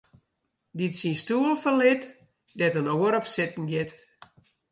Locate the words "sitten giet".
3.33-3.91